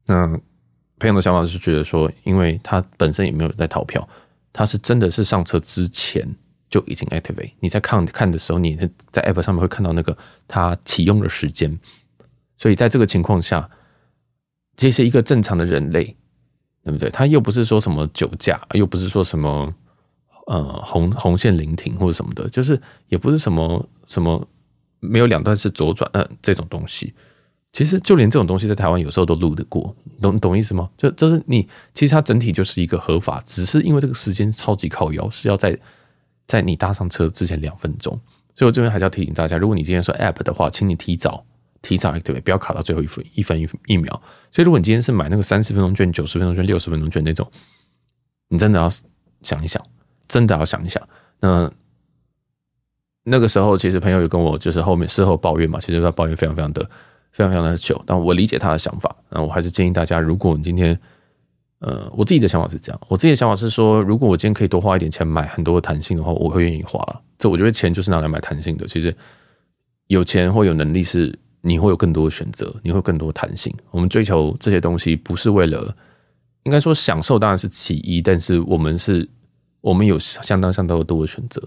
[0.06, 0.28] 那
[1.00, 4.08] 朋友的想法是觉得说，因为他本身也没有在逃票，
[4.54, 6.28] 他是真的是上车之前
[6.70, 8.76] 就已经 activate，你在看看的时候，你
[9.12, 10.16] 在 app 上面会看到那个
[10.48, 11.80] 他启用的时间。
[12.60, 13.68] 所以在这个情况下，
[14.76, 16.16] 这是一个正常的人类，
[16.84, 17.10] 对不对？
[17.10, 19.74] 他又不是说什么酒驾，又不是说什么
[20.46, 24.46] 呃红红线临停或者什么的，就是也不是什么什么
[25.00, 27.14] 没有两段式左转呃这种东西。
[27.72, 30.90] 其实就连这种东西在台湾有时候都录得过，懂懂意思吗？
[30.98, 35.80] 就就是你其实它整体就是一个合法，只是因为这个时间超级靠腰，是要在
[36.46, 38.20] 在你搭上车之前两分钟。
[38.56, 41.46] 所以我这边还是要提醒大家，如果你今天说 App 的话，请你提早。
[41.82, 44.22] 提早 activate，不要卡到最后一分一分一一秒。
[44.52, 47.50] 所以，如果你今天是买那个三十分钟券、九十分钟券、六十分钟券那种，
[48.50, 48.90] 你真的要
[49.42, 49.82] 想一想，
[50.28, 51.02] 真的要想一想。
[51.40, 51.72] 那
[53.24, 56.84] 那个时候，其实朋友有跟我就是后面事后抱怨嘛，其实他抱怨非常非常的
[57.32, 58.02] 非常非常的久。
[58.06, 61.00] 但我理解他的想法，那我还是建议大家，如果你今天，
[61.80, 67.02] 呃，我自己的想法是这样，我自己的想法是说，如果我今天可以多花一点钱买很多弹性的话，我会愿意花。
[67.38, 68.86] 这我觉得钱就是拿来买弹性的。
[68.88, 69.16] 其实
[70.08, 71.38] 有钱或有能力是。
[71.62, 73.74] 你会有更多的选择，你会有更多弹性。
[73.92, 75.96] 我们追求这些东西不是为了，
[76.64, 79.28] 应该说享受当然是其一，但是我们是，
[79.82, 81.62] 我们有相当相当的多的选择。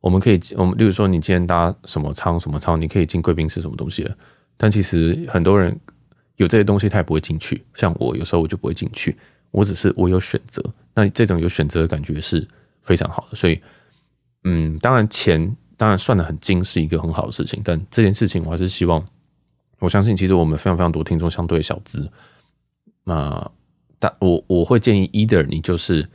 [0.00, 4.16] 我们可以，我们例如说，你今天搭什么舱什么舱，你可以进贵宾室什么东西的。
[4.56, 5.78] 但其实很多人
[6.36, 7.62] 有这些东西，他也不会进去。
[7.74, 9.16] 像我有时候我就不会进去，
[9.50, 10.62] 我只是我有选择。
[10.94, 12.46] 那这种有选择的感觉是
[12.80, 13.36] 非常好的。
[13.36, 13.60] 所以，
[14.44, 19.02] 嗯，当然钱当然算得很精是一个很好的事情，但这件事情我还是希望。
[19.80, 22.08] 我相信，其实我们非常非常多听众相对小资，
[23.04, 23.50] 那
[23.98, 26.06] 但我我会建议，either 你就是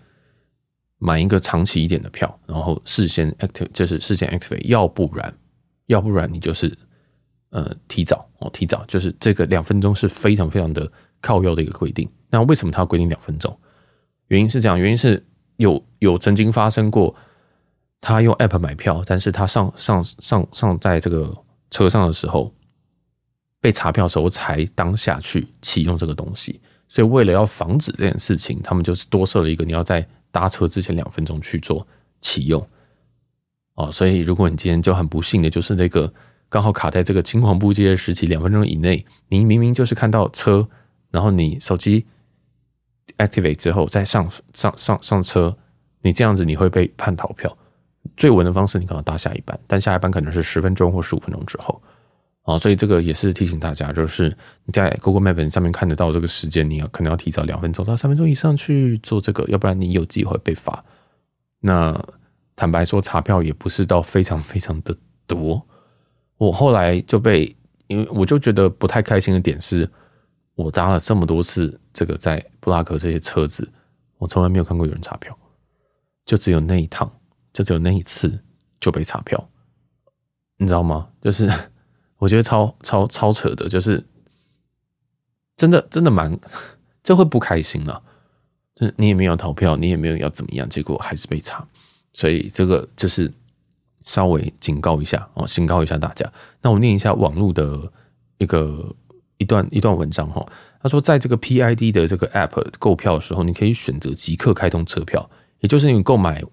[1.00, 5.36] 买一个长期一点的票，然后事先 active 就是事先 activate，要不然
[5.88, 6.72] 要不然你就是
[7.50, 12.08] 呃提早哦提早，就是这个两分钟是非常非常的靠右的一个规定。
[12.30, 13.56] 那为什么他要规定两分钟？
[14.28, 15.26] 原因是这样，原因是
[15.58, 17.16] 有有曾经发生过，
[18.00, 21.36] 他用 app 买票，但是他上上上上在这个
[21.72, 22.54] 车上的时候。
[23.66, 31.88] 被查票时候才当下去启用这个东西，所以为了要防止这件事情，他们就是多设了一个你要在搭车之前两分钟去做
[32.22, 32.64] 启用
[33.74, 33.92] 哦。
[33.92, 36.14] 所以如果你今天就很不幸的就是那个
[36.48, 40.70] 刚好卡在这个青黄不接的时期，两分钟以内，你明明就是看到车，
[41.10, 42.06] 然后你手机
[43.18, 45.58] activate 之后再上上上上车，
[46.04, 47.58] 你这样子你会被判逃票。
[48.16, 51.82] 最稳的方式，你可能搭下一班，但下一班可能是十分钟或十五分钟之后。
[52.46, 54.30] 哦，所以这个也是提醒大家，就是
[54.66, 60.86] 你在 Google Map 上面看得到这个时间，你要可能要提早两分钟到三分钟以上去做这个，要不然你有机会被罚。
[61.60, 62.00] 那
[62.56, 65.60] 坦白说，查票也不是到非常非常的多。
[66.38, 67.56] 我后来就被，
[67.88, 69.90] 因为我就觉得不太开心的点是，
[70.54, 73.68] 我搭了这么多次这个在布拉格这些车子，
[74.20, 75.36] 我从来没有看过有人查票，
[76.24, 77.12] 就只有那一趟，
[77.52, 78.40] 就只有那一次
[78.80, 79.50] 就被查票，
[80.58, 81.10] 你知道吗？
[81.24, 81.52] 就是。
[82.26, 84.04] 我觉得超超超扯的，就是
[85.56, 86.36] 真的真的蛮，
[87.04, 88.02] 就会不开心了。
[88.74, 91.64] 就是你也没有逃票，你也没有要怎么样，结果还是被查，
[92.14, 93.32] 所以这个就是
[94.02, 96.34] 稍微警告一下哦，警告一下大家。
[96.64, 97.92] 那我念一下网络的
[98.40, 98.96] 一个
[99.38, 100.44] 一段一段文章哈，
[100.82, 106.44] 他说，在这个 PID 的这个 App 购票的时候，你可以选择即刻开通车票，也就是你购买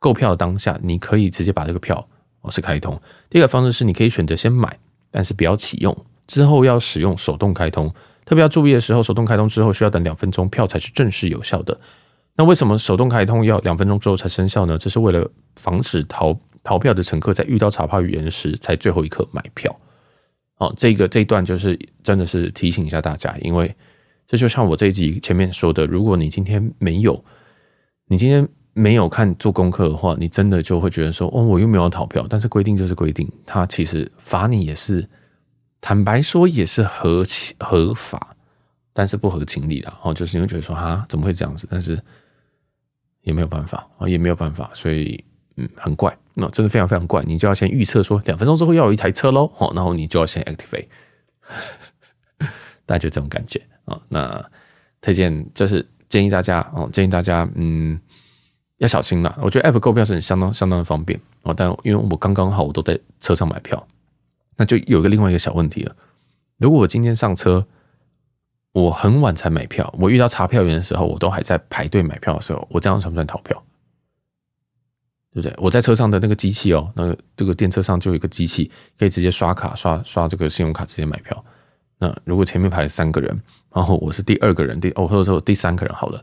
[0.00, 2.08] 购票当下，你可以直接把这个票。
[2.50, 3.00] 是开通。
[3.28, 4.78] 第二个方式是，你可以选择先买，
[5.10, 7.92] 但是不要启用，之后要使用手动开通。
[8.24, 11.78] 特别要注意的时候，手动开通之后需要等两分钟，票才是正式有效的。
[12.36, 14.76] 那为什么手动开通要两分钟之后才生效呢？
[14.76, 19.74] 这是为了防止逃逃票的乘客在遇到查票语言时才最后一刻买票。
[20.58, 23.74] 哦，这个这一段就是真的是提醒一下大家，因为
[24.26, 27.24] 这就像我这一集前面说的，如果你今天没有，
[28.08, 28.46] 你今天。
[28.78, 32.26] 没有看做功课的话，你真的就会觉得说，哦，我又没有逃票。
[32.28, 35.08] 但是规定就是规定，他其实罚你也是，
[35.80, 38.36] 坦白说也是合情合法，
[38.92, 39.90] 但是不合情理的。
[40.02, 41.66] 哦，就是你会觉得说，啊，怎么会这样子？
[41.70, 41.98] 但是
[43.22, 45.24] 也没有办法啊，也没有办法，所以
[45.56, 47.22] 嗯，很怪，那真的非常非常怪。
[47.26, 50.88] 你就要先预测说，两分钟之后要有一台车喽，好，然后你就要先 activate，
[52.84, 53.98] 大家就这种感觉啊。
[54.10, 54.50] 那
[55.00, 57.98] 推荐就是建议大家哦，建议大家嗯。
[58.78, 59.34] 要小心啦！
[59.40, 63.86] 我觉得 App 购票是很相当相当的方便哦，但因为我刚刚好我都在车上买票，
[64.56, 65.96] 那就有个另外一个小问题了。
[66.58, 67.66] 如果我今天上车，
[68.72, 73.62] 我很晚才买票，我遇到查票员的时候，我都还在排队买票的时候，我这样算不算逃票？
[75.32, 75.54] 对不对？
[75.56, 81.42] 我在车上的那个机器哦，那个这个电车上就有一个机器，可以直接刷卡刷刷这个信用卡直接买票。
[81.98, 86.22] 那如果前面排了三个人，然后我是第二个人，第哦或者说第三个人好了，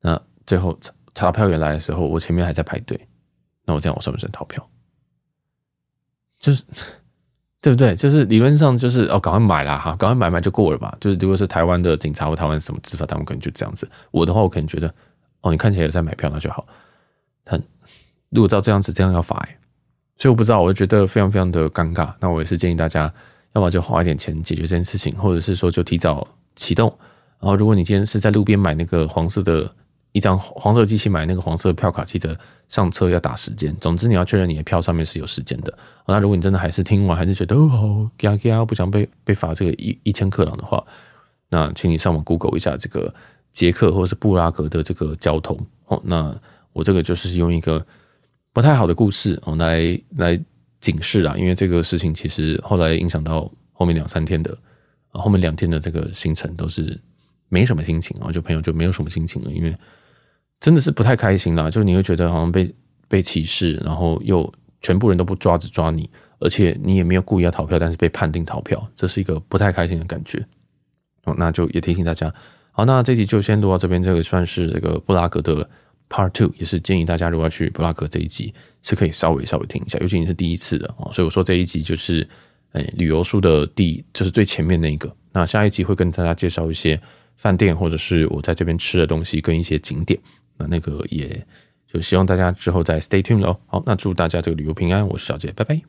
[0.00, 0.76] 那最后。
[1.18, 3.08] 查票员来的时候，我前面还在排队，
[3.64, 4.64] 那我这样我算不算逃票？
[6.38, 6.62] 就是
[7.60, 7.96] 对不对？
[7.96, 10.96] 就是理论上就是哦，赶快买啦哈，赶快买买就过了吧。
[11.00, 13.90] 就是如果是台湾的警察或台湾什么执法单位，可能就这样子。
[14.12, 14.86] 我的话，我可能觉得
[15.40, 16.64] 哦，你看起来有在买票，那就好。
[17.42, 17.60] 但
[18.30, 19.36] 如果照这样子，这样要罚，
[20.16, 22.14] 所以我不知道，我就觉得非常非常的尴尬。
[22.20, 23.12] 那我也是建议大家，
[23.54, 26.88] 要么就花一点钱解决这件事情，或者是说就提早启动。
[27.40, 29.74] 然后，如果你今天是在路边买那个黄色的。
[30.18, 33.72] 一张黄色机器买那个黄色票卡，记得上车要打时间。
[33.76, 35.72] 总之你要确认你的票上面是有时间的。
[36.08, 40.84] 那如果你真的还是听完还是觉得哦好，嘎嘎不想被被罚这个一一千克朗的话，
[41.48, 43.14] 那请你上网 Google 一下这个
[43.52, 45.56] 捷克或者是布拉格的这个交通。
[45.86, 46.36] 哦，那
[46.72, 47.86] 我这个就是用一个
[48.52, 50.40] 不太好的故事哦来来
[50.80, 54.58] 警示啊，因为这个事情其实后来影响到后面两三天的，
[55.12, 57.00] 后面两天的这个行程都是
[57.48, 59.72] 没什么心情啊，就朋友就没有什么心情了，因为。
[60.60, 62.74] 真的是不太开心啦，就你会觉得好像被
[63.06, 66.08] 被歧视，然后又全部人都不抓着抓你，
[66.40, 70.44] 而且你也没有故意要逃票，但是被判定逃票，这是一个不太开心的感觉。
[71.24, 72.32] 哦，那就也提醒大家，
[72.72, 75.68] 好，那这集就先录到这边，这个算是这个布拉格的
[76.08, 78.52] Part Two，也是建议大家如果要去布拉格这一集
[78.82, 82.26] 是可以稍微稍微听一下，尤其你是第一次的哦，所以我说这一集就是
[82.72, 87.00] 诶旅游书的第就是最前面那一个，那下一集会跟大家介绍一些
[87.36, 90.18] 饭店或者是我在这边吃的东西跟一些景点。
[90.58, 91.46] 那那个也
[91.86, 93.58] 就希望大家之后再 stay tuned 哦。
[93.66, 95.80] 好，那祝大家这个旅游平安，我是小杰，拜拜。